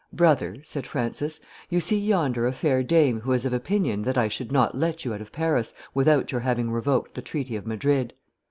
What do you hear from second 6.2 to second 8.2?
your having revoked the treaty of Madrid."